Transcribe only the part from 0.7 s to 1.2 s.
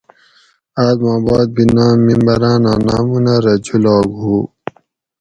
آۤس ما